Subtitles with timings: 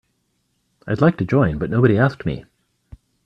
[0.87, 2.45] I'd like to join but nobody asked me.